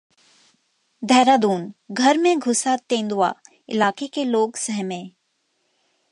देहरादून: 1.03 1.67
घर 1.91 2.17
में 2.17 2.39
घुसा 2.39 2.75
तेंदुआ, 2.89 3.31
इलाके 3.69 4.07
के 4.07 4.23
लोग 4.23 4.55
सहमे 4.55 5.01